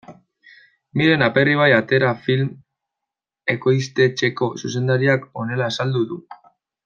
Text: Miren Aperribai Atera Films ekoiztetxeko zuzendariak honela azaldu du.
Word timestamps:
Miren 0.99 1.23
Aperribai 1.25 1.67
Atera 1.79 2.13
Films 2.23 2.49
ekoiztetxeko 3.55 4.51
zuzendariak 4.63 5.29
honela 5.43 5.71
azaldu 5.75 6.03
du. 6.15 6.19